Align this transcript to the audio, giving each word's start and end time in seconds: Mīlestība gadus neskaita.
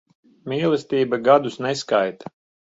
Mīlestība 0.53 1.19
gadus 1.27 1.59
neskaita. 1.67 2.35